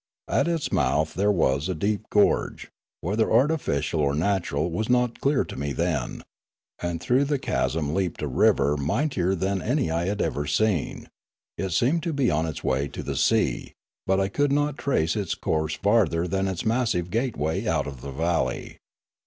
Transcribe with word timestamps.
At 0.27 0.47
its 0.47 0.71
mouth 0.71 1.13
there 1.13 1.31
was 1.31 1.69
a 1.69 1.75
deep 1.75 2.09
gorge, 2.09 2.71
whether 3.01 3.31
artificial 3.31 3.99
or 4.01 4.15
natural 4.15 4.71
was 4.71 4.89
not 4.89 5.21
clear 5.21 5.45
to 5.45 5.55
me 5.55 5.73
then; 5.73 6.23
and 6.81 6.99
through 6.99 7.25
the 7.25 7.37
chasm 7.37 7.93
leaped 7.93 8.23
a 8.23 8.27
river 8.27 8.75
mightier 8.77 9.35
than 9.35 9.61
any 9.61 9.91
I 9.91 10.05
had 10.07 10.19
ever 10.19 10.47
seen; 10.47 11.07
it 11.55 11.69
seemed 11.73 12.01
to 12.01 12.13
be 12.13 12.31
on 12.31 12.47
its 12.47 12.63
way 12.63 12.87
to 12.87 13.03
the 13.03 13.15
sea, 13.15 13.73
but 14.07 14.19
I 14.19 14.27
could 14.27 14.51
not 14.51 14.75
trace 14.79 15.15
its 15.15 15.35
course 15.35 15.75
farther 15.75 16.27
than 16.27 16.47
its 16.47 16.65
massive 16.65 17.11
gateway 17.11 17.67
out 17.67 17.85
of 17.85 18.01
the 18.01 18.11
valley. 18.11 18.79